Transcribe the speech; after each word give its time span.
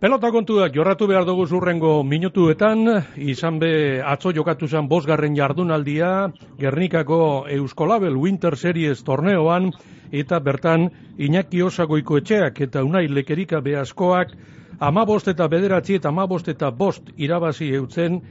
Pelota 0.00 0.30
kontuak 0.32 0.72
jorratu 0.72 1.04
behar 1.10 1.26
dugu 1.28 1.42
zurrengo 1.44 1.90
minutuetan, 2.08 2.86
izan 3.20 3.58
be 3.60 4.00
atzo 4.00 4.30
jokatu 4.32 4.64
zen 4.64 4.86
bosgarren 4.88 5.34
jardunaldia, 5.36 6.30
Gernikako 6.56 7.18
Euskolabel 7.56 8.16
Winter 8.16 8.56
Series 8.56 9.02
torneoan, 9.04 9.68
eta 10.10 10.38
bertan 10.46 10.86
Iñaki 11.18 11.60
Osagoiko 11.66 12.16
etxeak 12.16 12.62
eta 12.64 12.80
unai 12.88 13.04
lekerika 13.12 13.60
behazkoak, 13.60 14.32
amabost 14.80 15.28
eta 15.34 15.50
bederatzi 15.52 16.00
eta 16.00 16.08
amabost 16.08 16.48
eta 16.48 16.70
bost 16.70 17.12
irabazi 17.18 17.68
eutzen, 17.82 18.22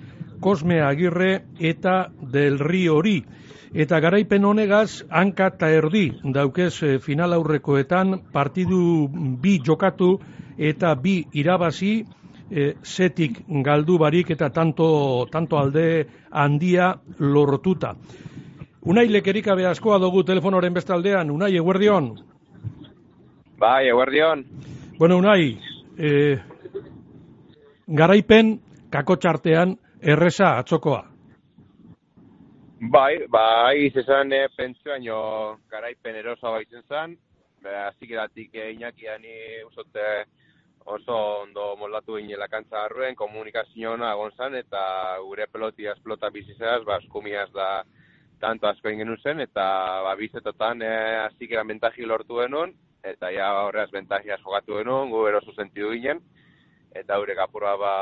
Kosme 0.41 0.81
Agirre 0.81 1.43
eta 1.59 2.09
Del 2.33 2.57
Rio 2.57 2.97
hori. 2.97 3.19
Eta 3.75 3.99
garaipen 4.01 4.45
honegaz, 4.45 5.03
hanka 5.11 5.53
eta 5.53 5.69
erdi 5.69 6.07
daukez 6.33 6.73
eh, 6.81 6.97
final 6.97 7.37
aurrekoetan, 7.37 8.23
partidu 8.33 9.05
bi 9.13 9.59
jokatu, 9.61 10.15
eta 10.59 10.93
bi 10.95 11.23
irabazi 11.39 12.03
e, 12.51 12.73
zetik 12.83 13.39
galdu 13.63 13.97
barik 13.97 14.31
eta 14.35 14.49
tanto, 14.49 15.25
tanto 15.31 15.57
alde 15.57 16.05
handia 16.31 16.93
lortuta. 17.19 17.95
Unai 18.85 19.07
lekerika 19.07 19.55
askoa 19.69 19.99
dugu 19.99 20.23
telefonoren 20.23 20.73
bestaldean, 20.73 21.31
Unai, 21.31 21.55
eguerdion? 21.55 22.15
Bai, 23.59 23.87
eguerdion. 23.87 24.45
Bueno, 24.97 25.17
Unai, 25.17 25.59
e, 25.97 26.39
garaipen 27.87 28.59
kako 28.89 29.15
txartean 29.15 29.77
erresa 30.01 30.57
atzokoa. 30.57 31.03
Bai, 32.91 33.27
bai, 33.27 33.91
izan 33.91 34.31
e, 34.33 34.47
pentsua 34.55 34.97
garaipen 35.69 36.15
erosa 36.15 36.49
baitzen 36.49 36.83
zen, 36.87 37.17
Azik 37.59 38.11
edatik 38.11 38.55
e, 38.55 38.71
inakiani 38.71 39.63
usote 39.67 40.23
oso 40.89 41.15
ondo 41.43 41.75
moldatu 41.77 42.17
ginen 42.17 42.39
lakantza 42.39 42.83
arruen, 42.85 43.15
komunikazioa 43.15 44.11
agon 44.11 44.31
zan, 44.37 44.55
eta 44.55 44.81
gure 45.25 45.47
pelotia 45.51 45.93
esplota 45.93 46.29
bizizaz, 46.33 46.81
ba, 46.85 46.97
eskumiaz 47.03 47.49
da 47.53 47.69
tanto 48.39 48.67
asko 48.67 48.89
ingen 48.89 49.15
zen, 49.21 49.39
eta 49.43 49.65
ba, 50.05 50.15
bizetotan 50.15 50.81
e, 50.81 50.91
azik 51.25 51.51
eran 51.51 51.67
bentaji 51.67 52.05
lortu 52.05 52.41
denun, 52.41 52.73
eta 53.03 53.31
ja 53.31 53.51
horreaz 53.65 53.89
bentajiaz 53.91 54.39
jogatu 54.43 54.79
denun, 54.79 55.09
gu 55.13 55.25
erosu 55.27 55.53
sentidu 55.55 55.91
ginen, 55.93 56.21
eta 56.95 57.19
gure 57.19 57.35
kapurua 57.35 57.75
ba, 57.77 57.95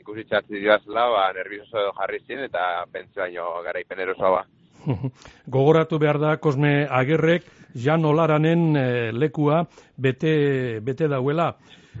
ikusi 0.00 0.26
txartzi 0.26 0.60
diazela, 0.60 1.08
ba, 1.12 1.26
nervioso 1.36 1.90
jarri 2.00 2.22
zin, 2.26 2.44
eta 2.48 2.86
pentsu 2.92 3.22
baino 3.22 3.50
garaipen 3.66 4.02
erosoa 4.06 4.30
ba. 4.38 4.44
Gogoratu 5.54 5.98
behar 5.98 6.18
da, 6.22 6.36
Kosme 6.42 6.86
Agerrek, 6.90 7.46
Jan 7.76 8.04
Olaranen 8.08 8.76
eh, 8.76 9.10
lekua 9.12 9.64
bete, 9.96 10.80
bete 10.80 11.08
dauela. 11.12 11.50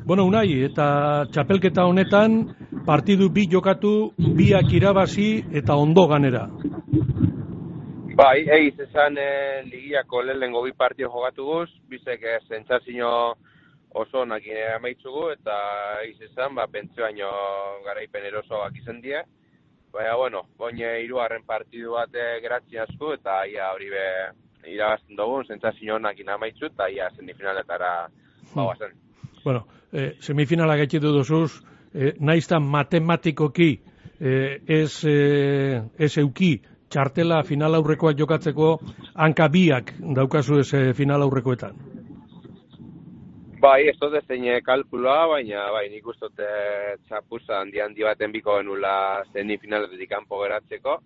Bueno, 0.04 0.24
unai, 0.26 0.62
eta 0.66 1.26
txapelketa 1.32 1.86
honetan, 1.86 2.36
partidu 2.86 3.28
bi 3.30 3.46
jokatu, 3.50 4.12
biak 4.18 4.70
irabazi 4.72 5.30
eta 5.60 5.76
ondo 5.76 6.06
ganera. 6.06 6.46
Bai, 8.16 8.46
eiz 8.48 8.78
esan 8.80 9.18
e, 9.20 9.62
ligiako 9.68 10.22
lehen 10.24 10.54
gobi 10.54 10.72
partio 10.72 11.10
jokatu 11.12 11.44
guz, 11.44 11.68
bizek 11.90 12.22
e, 12.22 12.38
zentzazio 12.48 13.10
oso 13.96 14.24
nakin 14.24 14.76
amaitzugu, 14.76 15.26
eta 15.34 15.56
eiz 16.04 16.16
esan, 16.30 16.54
ba, 16.56 16.64
pentsuaino 16.72 17.28
garaipen 17.84 18.24
erosoak 18.30 18.78
izan 18.80 19.02
die. 19.04 19.20
Baina, 19.92 20.16
bueno, 20.16 20.42
boine 20.56 20.94
irugarren 21.04 21.44
partidu 21.44 21.92
bat 21.98 22.16
e, 22.16 22.26
geratzi 22.44 22.80
asko, 22.80 23.12
eta 23.18 23.42
ia 23.52 23.68
hori 23.74 23.92
be 23.92 24.06
irabazten 24.72 25.16
dugun, 25.16 25.44
zentzazio 25.44 25.98
nakin 25.98 26.32
amaitzu, 26.32 26.70
eta 26.72 26.88
ia 26.88 27.10
semifinaletara 27.16 27.92
hmm. 28.54 28.78
zen. 28.78 28.96
Bueno, 29.44 29.66
eh, 29.92 30.14
semifinala 30.20 30.76
gaitxitu 30.76 31.12
duzuz, 31.12 31.62
eh, 31.94 32.14
naizta 32.20 32.60
matematikoki 32.60 33.70
eh, 34.20 34.60
ez, 34.66 35.04
eh, 35.04 35.82
ez 35.98 36.16
euki 36.18 36.56
txartela 36.88 37.42
final 37.44 37.74
aurrekoak 37.74 38.16
jokatzeko 38.18 38.76
hanka 39.14 39.48
biak 39.48 39.92
daukazu 40.14 40.60
ez 40.62 40.72
eh, 40.74 40.92
final 40.94 41.22
aurrekoetan. 41.26 41.76
Bai, 43.60 43.88
ez 43.88 43.96
dut 43.98 44.14
zein 44.28 44.44
kalkuloa, 44.62 45.26
baina 45.32 45.70
bai, 45.72 45.88
nik 45.90 46.06
uste 46.06 46.28
eh, 46.44 46.96
txapuza 47.08 47.60
handi 47.62 47.80
handi 47.80 48.04
baten 48.04 48.32
biko 48.32 48.58
genula 48.60 49.24
semifinaletik 49.32 50.10
kanpo 50.10 50.42
geratzeko. 50.42 51.00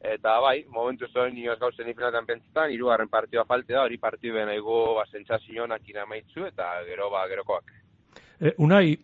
Eta 0.00 0.38
bai, 0.40 0.64
momentu 0.72 1.06
zoen 1.12 1.34
nioz 1.36 1.58
gau 1.60 1.68
semifinaletan 1.76 2.26
pentsetan, 2.26 2.72
irugarren 2.72 3.10
partioa 3.12 3.44
falte 3.44 3.76
da, 3.76 3.84
hori 3.84 3.98
partio 4.00 4.34
ben 4.34 4.48
aigu 4.48 4.78
ba, 4.96 5.04
inamaitzu, 5.12 6.46
eta 6.46 6.72
gero 6.88 7.10
ba, 7.10 7.26
gerokoak. 7.28 7.79
E, 8.40 8.54
unai, 8.56 8.96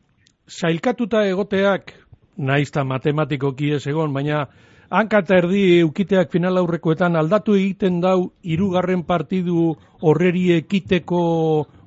zailkatuta 0.48 1.26
egoteak, 1.28 1.92
naizta 2.36 2.84
matematikoki 2.88 3.74
ez 3.76 3.82
egon, 3.90 4.14
baina 4.14 4.46
hankata 4.88 5.36
erdi 5.42 5.80
eukiteak 5.82 6.30
final 6.32 6.56
aurrekoetan 6.62 7.18
aldatu 7.20 7.56
egiten 7.58 8.00
dau 8.00 8.30
irugarren 8.42 9.02
partidu 9.04 9.74
horreri 10.00 10.46
ekiteko 10.56 11.20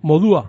modua? 0.04 0.44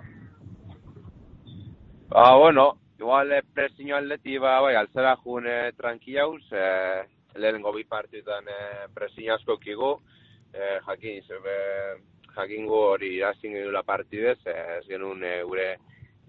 Ba, 2.11 2.35
bueno, 2.37 2.67
igual 2.99 3.31
eh, 3.31 3.41
presiño 3.55 3.95
aldeti, 3.95 4.37
ba, 4.37 4.59
bai, 4.61 4.75
altzera 4.75 5.15
june 5.23 5.71
tranquilauz, 5.77 6.43
eh, 6.51 7.01
lehenengo 7.35 7.73
bi 7.73 7.85
partitan 7.89 8.45
e, 8.45 8.57
eh, 8.61 8.87
presiño 8.93 9.33
asko 9.39 9.57
kigu, 9.57 9.95
e, 10.53 10.77
jakin, 10.85 11.23
zebe, 11.23 11.55
jakin 12.35 12.67
gu 12.67 12.81
hori 12.91 13.15
irazin 13.15 13.55
edula 13.55 13.81
partidez, 13.81 14.37
ez 14.45 14.83
genuen 14.85 15.23
e, 15.23 15.39
gure 15.47 15.71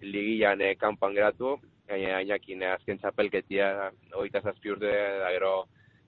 ligian 0.03 0.61
e, 0.61 0.75
kanpan 0.77 1.15
geratu, 1.15 1.57
gaina 1.89 2.17
ainakin 2.19 2.63
azken 2.73 2.99
txapelketia 2.99 3.91
oita 4.19 4.43
zazpi 4.43 4.71
urte 4.75 4.93
da 5.23 5.31
gero 5.35 5.53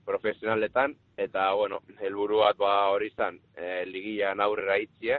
profesionaletan, 0.05 0.95
eta, 1.17 1.53
bueno, 1.57 1.81
helburu 2.01 2.43
bat 2.43 2.59
ba 2.61 2.75
hori 2.93 3.09
izan, 3.13 3.39
e, 3.57 3.85
ligian 3.89 4.41
aurrera 4.41 4.77
itzie, 4.83 5.19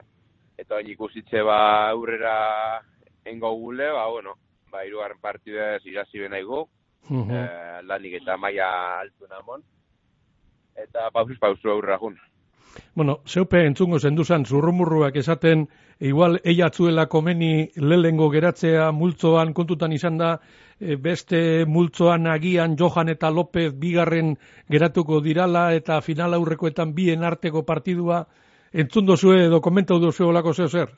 eta 0.58 0.78
hain 0.78 0.92
ikusitze 0.94 1.42
ba 1.44 1.90
aurrera 1.90 2.36
engo 3.26 3.52
gule, 3.58 3.90
ba, 3.92 4.06
bueno, 4.14 4.36
ba, 4.72 4.86
irugarren 4.86 5.22
partidez 5.22 5.82
irazi 5.86 6.22
benaigu, 6.22 6.66
uh 7.06 7.42
lanik 7.86 8.16
eta 8.18 8.34
maia 8.38 8.68
altu 9.00 9.28
namon, 9.30 9.62
eta 10.76 11.12
pausuz 11.14 11.38
pausu 11.40 11.70
aurra 11.70 12.00
jun. 12.02 12.16
Bueno, 12.94 13.20
zeupe 13.26 13.66
entzungo 13.66 14.00
zenduzan 14.00 14.46
zurrumurruak 14.46 15.16
esaten, 15.16 15.68
igual 16.00 16.40
eiatzuela 16.44 17.08
komeni 17.08 17.70
lelengo 17.76 18.30
geratzea 18.32 18.92
multzoan 18.92 19.54
kontutan 19.54 19.94
izan 19.94 20.18
da, 20.18 20.32
e, 20.80 20.96
beste 20.96 21.66
multzoan 21.68 22.28
agian 22.28 22.76
Johan 22.80 23.10
eta 23.10 23.32
López 23.32 23.72
bigarren 23.80 24.36
geratuko 24.72 25.22
dirala 25.22 25.74
eta 25.74 26.02
final 26.02 26.34
aurrekoetan 26.34 26.94
bien 26.96 27.24
arteko 27.24 27.64
partidua, 27.66 28.26
entzun 28.74 29.06
dozue 29.06 29.46
edo 29.46 29.62
komentau 29.62 30.00
dozue 30.00 30.28
olako 30.28 30.54
zeo 30.54 30.68
zer? 30.68 30.96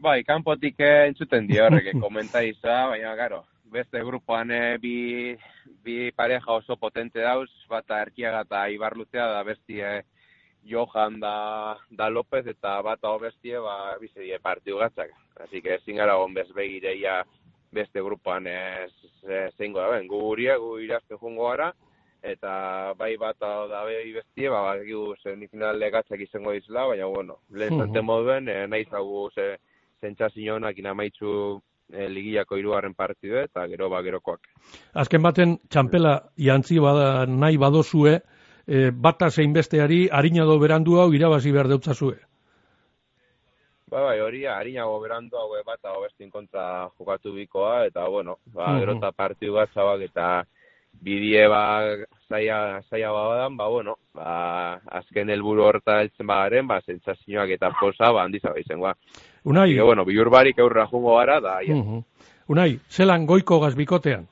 Bai, 0.00 0.22
kanpotik 0.24 0.80
entzuten 0.80 1.46
dio 1.46 1.66
horrek 1.66 1.92
komenta 2.04 2.42
izan, 2.42 2.88
baina 2.94 3.14
garo, 3.14 3.44
beste 3.70 4.00
grupoan 4.04 4.50
e, 4.50 4.78
bi, 4.80 5.36
bi 5.84 6.10
pareja 6.16 6.56
oso 6.56 6.76
potente 6.76 7.20
dauz, 7.20 7.50
bata 7.68 8.00
erkiaga 8.00 8.46
eta 8.46 8.64
ibarluzea 8.72 9.28
da 9.34 9.42
bestie 9.44 9.84
eh, 9.98 10.02
Johan 10.64 11.20
da, 11.20 11.76
da 11.90 12.08
López 12.10 12.46
eta 12.46 12.80
bata 12.82 13.12
bestie 13.18 13.58
ba, 13.58 13.96
bize 14.00 14.20
die 14.20 14.38
partiu 14.38 14.78
gatzak. 14.78 15.12
Así 15.40 15.62
que 15.62 15.74
ezin 15.74 15.96
gara 15.96 16.18
on 16.18 16.34
bezbegireia 16.34 17.22
beste 17.72 18.02
grupoan 18.02 18.46
ez, 18.46 18.92
zeingo 19.56 19.80
da 19.80 19.88
ben, 19.90 20.08
gu 20.08 20.20
guria, 20.20 20.56
gu 20.58 20.78
irazte 20.82 21.16
jungo 21.16 21.48
gara, 21.48 21.70
eta 22.22 22.92
bai 22.98 23.16
bata 23.16 23.66
da 23.70 23.84
behi 23.86 24.12
bestie, 24.12 24.50
ba, 24.50 24.62
bagiu 24.74 25.14
semifinale 25.22 25.90
gatzak 25.90 26.20
izango 26.20 26.52
dizela, 26.52 26.86
baina 26.90 27.06
bueno, 27.06 27.38
lehen 27.50 27.78
zante 27.78 28.02
moduen, 28.02 28.48
e, 28.48 28.66
nahi 28.66 28.84
zagu 28.90 29.28
ze, 29.34 29.54
zentzazionak 30.00 30.78
inamaitzu 30.78 31.32
e, 31.92 32.08
ligiako 32.08 32.58
irugarren 32.58 32.94
partidu 32.94 33.38
eta 33.40 33.66
gero 33.70 33.88
ba 33.92 34.02
gerokoak. 34.02 34.50
Azken 35.02 35.22
baten 35.22 35.56
txampela 35.68 36.16
jantzi 36.36 36.80
bada 36.82 37.26
nahi 37.26 37.58
badozue, 37.60 38.18
e, 38.70 38.90
bata 38.94 39.30
zein 39.30 39.52
besteari 39.52 40.08
harina 40.12 40.44
do 40.46 40.58
berandu 40.62 41.00
hau 41.02 41.10
irabazi 41.12 41.50
behar 41.52 41.68
deutzazue. 41.68 42.18
Ba, 43.90 44.04
bai, 44.06 44.20
hori 44.22 44.44
harinago 44.46 45.00
berandu 45.02 45.36
hau 45.36 45.50
bata 45.66 45.96
hobestin 45.96 46.30
kontra 46.30 46.88
jokatu 46.94 47.34
bikoa, 47.34 47.86
eta 47.90 48.06
bueno, 48.06 48.38
ba, 48.54 48.78
gero 48.78 48.94
eta 49.00 49.10
partidu 49.10 49.58
bat 49.58 49.74
zabak 49.74 50.06
eta 50.06 50.44
bidie 51.02 51.48
ba 51.48 51.82
zaia, 52.28 52.80
zaia 52.90 53.10
badan, 53.10 53.56
ba, 53.56 53.66
bueno, 53.68 53.96
ba, 54.14 54.78
azken 55.00 55.34
helburu 55.34 55.66
horta 55.66 56.00
heltzen 56.04 56.30
bagaren, 56.30 56.68
ba, 56.70 56.78
sentsazioak 56.86 57.56
eta 57.58 57.72
posa, 57.80 58.12
ba, 58.14 58.22
handiza 58.22 58.54
izango. 58.62 58.92
Ba. 58.92 58.94
Unai. 59.50 59.72
Ike, 59.74 59.82
bueno, 59.82 60.04
biur 60.06 60.30
barik 60.30 60.58
eurra 60.62 60.86
jungo 60.86 61.16
gara, 61.18 61.40
da, 61.42 61.58
ja. 61.66 61.74
Unai, 62.50 62.76
zelan 62.90 63.26
goiko 63.26 63.58
gazbikotean? 63.62 64.28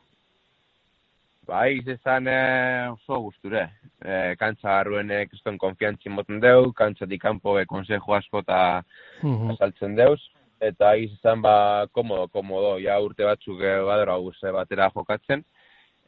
Bai, 1.48 1.78
izan 1.80 2.26
eh, 2.28 2.90
oso 2.92 3.22
gusture. 3.24 3.62
Eh, 4.04 4.34
kantza 4.36 4.68
garruen 4.68 5.10
eh, 5.10 5.22
kriston 5.30 5.56
konfiantzin 5.58 6.12
moten 6.12 6.42
deu, 6.44 6.72
kantza 6.76 7.06
di 7.08 7.16
kanpo 7.18 7.54
e, 7.58 7.64
konsejo 7.66 8.14
asko 8.14 8.42
eta 8.44 8.58
uh 9.22 9.30
-huh. 9.30 9.52
asaltzen 9.54 9.96
deuz. 9.96 10.20
eta 10.60 10.94
izan 10.96 11.42
ba, 11.42 11.86
komodo, 11.92 12.26
komodo, 12.28 12.78
ja 12.78 12.98
urte 13.00 13.24
batzuk 13.24 13.60
eh, 13.62 13.80
badera 13.86 14.16
guze 14.16 14.50
batera 14.52 14.90
jokatzen, 14.90 15.44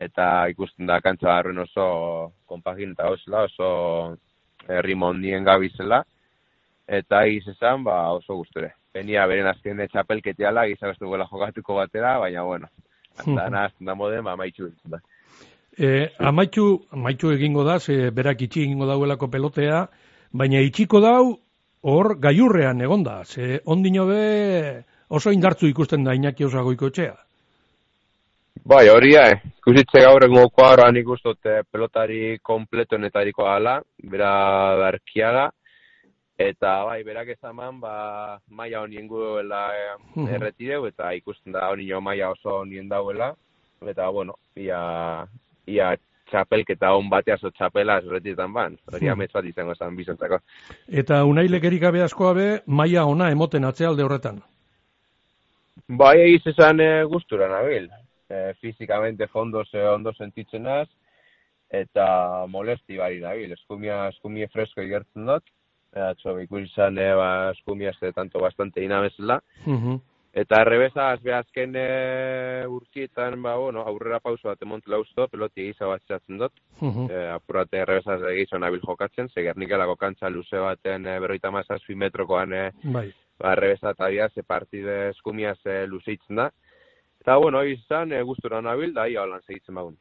eta 0.01 0.49
ikusten 0.49 0.87
da 0.87 1.01
kantza 1.01 1.27
barruen 1.27 1.59
oso 1.59 2.33
konpagin 2.47 2.91
eta 2.91 3.09
osela, 3.11 3.45
oso 3.45 4.17
herri 4.69 4.95
mondien 4.95 5.45
gabizela, 5.45 6.03
eta 6.89 7.25
izan 7.27 7.85
ba, 7.85 8.11
oso 8.13 8.37
gusture. 8.37 8.73
Penia 8.93 9.27
beren 9.27 9.47
azken 9.47 9.87
txapelketiala, 9.87 10.67
gizagaztu 10.67 11.07
gola 11.07 11.29
jokatuko 11.31 11.75
batera, 11.75 12.19
baina 12.19 12.43
bueno, 12.43 12.67
eta 13.21 13.49
nahazten 13.49 13.87
da 13.87 13.95
moden, 13.95 14.25
ba, 14.25 14.37
maitxu 14.37 14.73
da. 14.85 15.01
E, 15.79 16.11
amaitu, 16.19 16.81
amaitu 16.93 17.31
egingo 17.33 17.65
da, 17.65 17.79
ze 17.79 18.11
berak 18.11 18.43
itxi 18.43 18.63
egingo 18.67 18.87
dauelako 18.87 19.29
pelotea, 19.33 19.87
baina 20.33 20.61
itxiko 20.61 21.01
dau 21.01 21.39
hor 21.83 22.19
gaiurrean 22.21 22.81
egonda, 22.85 23.23
ze 23.25 23.61
ondino 23.65 24.07
be 24.07 24.85
oso 25.09 25.33
indartzu 25.33 25.67
ikusten 25.71 26.05
da 26.05 26.15
Iñaki 26.15 26.45
Osagoiko 26.45 26.87
etxea. 26.93 27.17
Bai, 28.67 28.89
hori 28.93 29.15
eh. 29.17 29.41
Ikusitze 29.61 30.03
gaur 30.05 30.25
egun 30.27 30.51
kuadroan 30.53 30.97
ikustot 31.01 31.47
eh, 31.49 31.63
pelotari 31.71 32.39
kompletonetariko 32.43 33.47
ala, 33.49 33.79
bera 34.03 34.33
berkiaga, 34.77 35.47
eta 36.41 36.85
bai, 36.85 37.03
berak 37.05 37.29
ezaman, 37.37 37.81
ba, 37.81 38.39
maia 38.49 38.83
honien 38.83 39.07
guela 39.09 39.63
eh, 39.77 39.95
Mhm. 40.17 40.29
erretireu, 40.35 40.87
eta 40.87 41.15
ikusten 41.15 41.53
da 41.53 41.71
hori 41.71 41.89
maia 42.03 42.31
oso 42.31 42.61
honien 42.61 42.89
dauela, 42.89 43.35
eta 43.89 44.09
bueno, 44.09 44.35
ia, 44.57 45.27
ia 45.67 45.95
txapelketa 46.31 46.93
hon 46.95 47.09
batea 47.11 47.37
zo 47.39 47.51
txapela 47.51 47.99
erretitan 47.99 48.53
ban, 48.53 48.77
hori 48.93 49.07
Mhm. 49.07 49.13
amets 49.13 49.33
bat 49.33 49.45
izango 49.45 49.73
esan 49.73 49.97
bizontzako. 49.97 50.39
Eta 50.89 51.25
unailekerik 51.25 51.81
gabe 51.83 52.03
askoa 52.03 52.33
be, 52.35 52.63
maia 52.67 53.05
ona 53.05 53.31
emoten 53.31 53.65
atzealde 53.65 54.05
horretan. 54.05 54.43
Bai, 55.89 56.21
egiz 56.21 56.47
esan 56.47 56.81
e, 56.81 57.05
gustura 57.05 57.49
nabil. 57.49 57.89
E, 58.29 58.55
fizikamente 58.61 59.27
fondo 59.27 59.65
ze 59.65 59.83
ondo 59.89 60.13
sentitzen 60.13 60.63
naz, 60.63 60.89
eta 61.71 62.47
molesti 62.47 62.97
bari 62.97 63.19
nabil. 63.21 63.53
Eskumia, 63.53 64.09
eskumia 64.09 64.49
fresko 64.49 64.83
igertzen 64.83 65.27
dut. 65.27 65.43
Eta 65.91 66.15
txo, 66.15 66.39
ikusi 66.39 66.69
izan, 66.69 66.99
e, 66.99 67.15
ba, 67.15 67.51
eskumia 67.51 67.91
ez 67.91 68.15
tanto 68.15 68.39
bastante 68.39 68.85
inabezela. 68.85 69.41
Mhm. 69.67 70.01
Eta 70.33 70.61
errebeza, 70.63 71.09
azbe 71.11 71.33
azken 71.35 71.73
e, 71.75 72.65
urtietan, 72.71 73.41
ba, 73.43 73.57
bueno, 73.59 73.83
aurrera 73.83 74.21
pauso 74.23 74.47
bat 74.47 74.61
emontela 74.63 75.01
usto, 75.03 75.27
peloti 75.27 75.65
egiza 75.65 75.89
bat 75.91 76.05
txatzen 76.07 76.39
dut. 76.39 76.53
Mhm. 76.79 77.09
E, 77.11 77.25
apurate 77.35 77.81
errebeza 77.83 78.15
egizo 78.31 78.61
nabil 78.63 78.81
jokatzen, 78.85 79.29
ze 79.29 79.43
gernikelako 79.43 79.97
kantza 79.97 80.31
luze 80.31 80.63
baten 80.63 81.07
e, 81.07 81.19
berroita 81.19 81.51
mazazpi 81.51 81.99
metrokoan 81.99 82.53
e, 82.53 82.63
Bai. 82.85 83.09
ba, 83.41 83.57
errebeza 83.57 83.91
eta 83.91 84.07
dia, 84.15 84.29
ze 84.29 84.43
partide 84.43 85.09
eskumia 85.09 85.57
ze 85.65 85.87
luzeitzen 85.87 86.37
da. 86.37 86.51
Eta, 87.21 87.37
bueno, 87.37 87.65
izan, 87.65 88.13
e, 88.13 88.23
gustura 88.23 88.63
nabil, 88.63 88.95
da, 88.95 89.09
ia 89.09 89.25
holan 89.27 89.43
segitzen 89.43 89.75
bagun. 89.75 89.99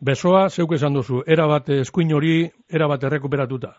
Besoa, 0.00 0.48
zeuk 0.50 0.72
esan 0.78 0.94
duzu, 0.94 1.24
erabat 1.26 1.68
eskuin 1.80 2.14
hori, 2.14 2.44
erabat 2.70 3.02
errekuperatuta. 3.10 3.74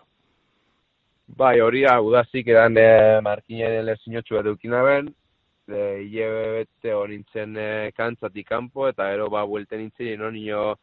Bai, 1.28 1.60
hori 1.62 1.86
hau 1.90 2.02
udazik 2.10 2.52
edan 2.52 2.76
e, 2.78 3.22
markinen 3.24 3.86
lezinotxu 3.88 4.36
bat 4.36 4.52
eukina 4.52 4.84
ben, 4.84 5.16
e, 5.68 6.02
hile 6.04 6.52
bete 6.60 6.94
hori 6.94 7.18
nintzen 7.18 7.56
e, 7.58 7.92
kantzatik 7.96 8.48
kanpo, 8.48 8.88
eta 8.90 9.12
ero 9.14 9.30
ba, 9.30 9.44
buelten 9.46 9.80
nintzen, 9.82 10.20
no 10.20 10.32
nio, 10.32 10.78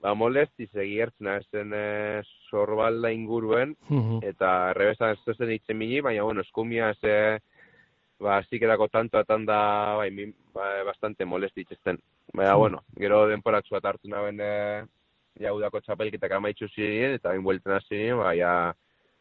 ba, 0.00 0.14
molesti, 0.14 0.66
segi 0.72 0.98
ertzen 1.00 1.26
azen 1.28 1.72
e, 1.74 2.22
sorbalda 2.50 3.10
inguruen, 3.12 3.76
Mhm. 3.88 4.20
eta 4.22 4.70
errebesa 4.70 5.10
ez 5.12 5.36
zen 5.36 5.48
nintzen 5.48 5.76
mini, 5.78 6.00
baina, 6.00 6.22
bueno, 6.22 6.40
eskumia 6.40 6.92
ze, 6.94 7.38
ba, 8.20 8.42
zikerako 8.42 8.88
tantoatan 8.88 9.46
da, 9.46 9.94
bai, 9.96 10.10
min, 10.10 10.34
ba, 10.54 10.82
bastante 10.84 11.24
molesti 11.24 11.60
itxesten. 11.62 11.98
Baina, 12.32 12.54
bueno, 12.54 12.84
gero 12.96 13.26
denporatxu 13.28 13.74
bat 13.74 13.84
hartu 13.84 14.08
naben, 14.08 14.38
e, 14.40 14.84
ja, 15.40 15.52
udako 15.54 15.80
txapelketak 15.80 16.32
amaitxu 16.32 16.68
ziren, 16.68 17.14
eta 17.14 17.30
bain 17.30 17.42
buelten 17.42 17.72
hasi 17.72 18.10
ba, 18.12 18.34
ja, 18.34 18.74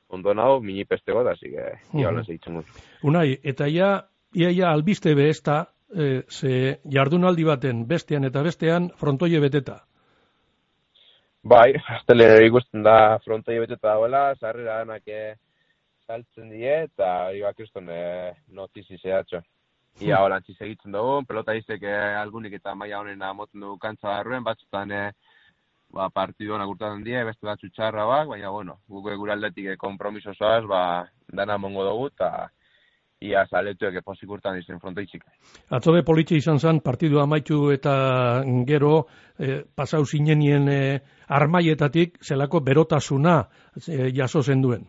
ondo 0.09 0.33
nago, 0.33 0.59
mini 0.61 0.85
pestego 0.85 1.23
da, 1.23 1.31
así 1.31 1.49
que, 1.49 1.79
Mhm. 1.93 2.25
dut. 2.55 2.65
Unai, 3.03 3.39
eta 3.43 3.67
ja, 3.69 4.07
ia, 4.33 4.49
ia 4.49 4.71
albiste 4.71 5.15
be 5.15 5.29
ez 5.29 5.41
da, 5.43 5.61
e, 5.89 6.23
ze 6.29 6.79
jardunaldi 6.85 7.43
baten 7.43 7.85
bestean 7.87 8.25
eta 8.25 8.43
bestean 8.43 8.89
frontoie 8.97 9.39
beteta. 9.39 9.83
Bai, 11.43 11.71
astelere 11.95 12.45
ikusten 12.45 12.83
da 12.83 13.17
frontoi 13.23 13.61
beteta 13.61 13.93
dagoela, 13.93 14.35
sarrera 14.35 14.81
danak 14.81 15.07
eh, 15.07 15.37
saltzen 16.07 16.49
die, 16.51 16.73
eta 16.89 17.07
hori 17.29 17.39
bakriston 17.45 17.87
e, 17.89 18.01
notizi 18.51 18.97
zehatxo. 18.97 19.39
Ia 20.03 20.19
holan 20.23 20.43
egiten 20.49 20.91
dugu, 20.91 21.23
pelota 21.27 21.55
izek 21.55 21.83
e, 21.83 21.95
algunik 22.19 22.53
eta 22.59 22.75
maila 22.75 22.99
honen 22.99 23.23
amoten 23.23 23.63
dugu 23.63 23.77
kantza 23.79 24.09
barruen, 24.09 24.43
batzutan 24.43 24.91
e, 24.91 25.01
ba, 25.95 26.09
partidu 26.09 26.55
honak 26.55 26.73
urtatzen 26.73 27.03
die, 27.07 27.23
beste 27.23 27.47
batzu 27.47 27.69
txarra 27.69 28.05
bak, 28.05 28.27
baina 28.27 28.51
bueno, 28.51 28.79
guk 28.87 29.07
gure 29.15 29.33
aldetik 29.33 29.73
e, 29.73 29.77
kompromiso 29.77 30.35
zoaz, 30.35 30.65
ba, 30.67 30.81
dana 31.31 31.57
mongo 31.57 31.87
dugu, 31.87 32.11
eta 32.11 32.49
ia 33.21 33.43
saletuek 33.47 33.99
eposik 33.99 34.29
urtan 34.31 34.57
izen 34.59 34.79
frontoitzik. 34.79 35.25
Atzobe 35.75 36.03
politxe 36.07 36.37
izan 36.39 36.59
zen, 36.59 36.79
partidu 36.79 37.19
amaitu 37.19 37.71
eta 37.73 37.95
gero 38.67 38.93
e, 39.37 39.63
pasau 39.75 40.05
zinenien 40.05 40.69
e, 40.71 40.79
armaietatik 41.27 42.21
zelako 42.23 42.61
berotasuna 42.63 43.41
e, 43.87 44.11
jaso 44.15 44.41
zen 44.41 44.63
duen. 44.63 44.87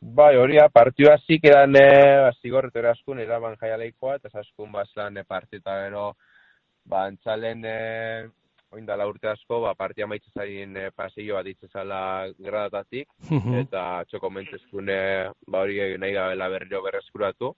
Bai, 0.00 0.34
hori 0.36 0.58
da, 0.58 0.68
partioa 0.72 1.16
zik 1.26 1.44
edan 1.50 1.74
e, 1.78 1.88
zigorretu 2.42 2.78
eraskun, 2.78 3.20
eraban 3.22 3.58
jaialeikoa, 3.60 4.16
eta 4.20 4.30
zaskun 4.30 4.72
bazlan 4.72 5.18
e, 5.18 5.24
partita 5.26 5.76
gero, 5.84 6.08
ba, 6.86 7.06
antzalen, 7.08 7.64
e, 7.64 7.76
oindala 8.74 9.06
urte 9.08 9.30
asko, 9.30 9.60
ba, 9.64 9.74
partia 9.78 10.08
maitzezarien 10.10 10.76
e, 10.76 10.88
paseio 10.96 11.38
bat 11.38 11.48
itzezala 11.50 12.00
gradatatik, 12.38 13.08
eta 13.62 14.04
txoko 14.10 14.30
mentzezkun, 14.34 14.90
e, 14.90 15.00
ba, 15.46 15.62
hori 15.62 15.80
nahi 16.00 16.16
gabela 16.16 16.50
berriro 16.52 16.82
berreskuratu. 16.84 17.54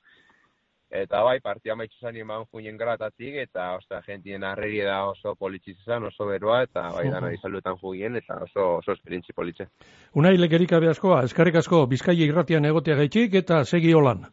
Eta 0.87 1.19
bai, 1.27 1.41
partia 1.43 1.75
maitxuzan 1.75 2.15
eman 2.23 2.45
juinen 2.47 2.77
gratatik, 2.79 3.35
eta 3.43 3.73
ostra, 3.75 3.99
gentien 4.07 4.45
arreri 4.47 4.85
da 4.87 5.01
oso 5.09 5.35
politxizan, 5.35 6.07
oso 6.07 6.29
beroa, 6.29 6.61
eta 6.69 6.85
bai, 6.95 7.09
dana 7.11 7.33
izaluetan 7.35 7.81
juien, 7.81 8.15
eta 8.21 8.39
oso, 8.45 8.69
oso 8.77 8.95
esperientzi 8.95 9.35
politxe. 9.35 9.67
Unai 10.15 10.37
lekerik 10.39 10.73
askoa, 10.79 11.25
eskarrik 11.25 11.57
asko 11.57 11.87
bizkaia 11.91 12.25
irratian 12.25 12.65
egotea 12.65 12.95
gaitxik 13.03 13.35
eta 13.35 13.65
segi 13.65 13.93
holan. 13.93 14.29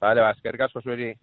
Bale, 0.00 0.20
ba, 0.20 0.30
eskerrik 0.36 0.60
asko 0.68 0.80
zueri. 0.84 1.14